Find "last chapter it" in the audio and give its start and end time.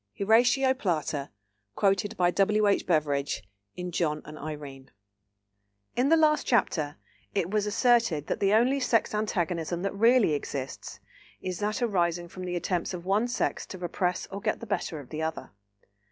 6.17-7.51